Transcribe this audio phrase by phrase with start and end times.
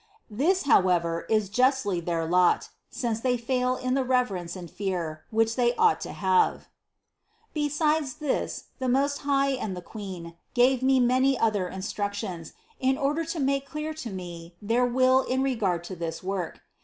[0.31, 5.55] This, however, is justly their lot, since they fail in the reverence and fear, which
[5.55, 6.69] they ought to have."
[7.53, 13.23] Besides this the Most High and the Queen gave me many other instructions, in order
[13.25, 16.61] to make clear to me their will in regard to this work.